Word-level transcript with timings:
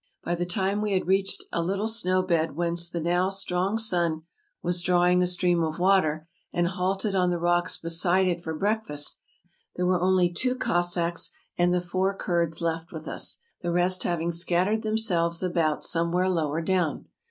By 0.23 0.33
the 0.33 0.47
time 0.47 0.81
we 0.81 0.93
had 0.93 1.05
reached 1.05 1.43
a 1.51 1.61
little 1.61 1.87
snow 1.87 2.23
bed 2.23 2.55
whence 2.55 2.89
the 2.89 2.99
now 2.99 3.29
strong 3.29 3.77
sun 3.77 4.23
was 4.63 4.81
drawing 4.81 5.21
a 5.21 5.27
stream 5.27 5.61
of 5.61 5.77
water, 5.77 6.27
and 6.51 6.67
halted 6.67 7.13
on 7.13 7.29
the 7.29 7.37
rocks 7.37 7.77
beside 7.77 8.25
it 8.25 8.43
for 8.43 8.55
breakfast, 8.57 9.19
there 9.75 9.85
were 9.85 10.01
only 10.01 10.33
two 10.33 10.55
Cos 10.55 10.95
sacks 10.95 11.29
and 11.55 11.71
the 11.71 11.81
four 11.81 12.15
Kurds 12.15 12.61
left 12.63 12.91
with 12.91 13.07
us, 13.07 13.41
the 13.61 13.69
rest 13.69 14.01
having 14.01 14.31
scat 14.31 14.65
tered 14.67 14.81
themselves 14.81 15.43
about 15.43 15.83
somewhere 15.83 16.31
lower 16.31 16.63
down. 16.63 17.05